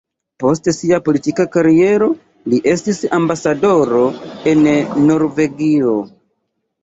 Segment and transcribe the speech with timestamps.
[0.43, 2.07] Post sia politika kariero
[2.53, 4.01] li estis ambasadoro
[4.53, 4.65] en
[5.11, 5.93] Norvegio.